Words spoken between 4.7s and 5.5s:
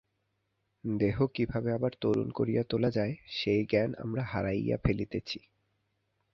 ফেলিয়াছি।